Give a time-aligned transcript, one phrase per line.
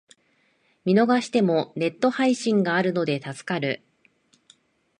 [0.83, 3.83] 見逃してもネット配信があるので助かる